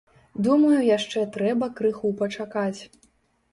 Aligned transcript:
Думаю, 0.45 0.79
яшчэ 0.97 1.27
трэба 1.37 1.69
крыху 1.77 2.13
пачакаць. 2.25 2.81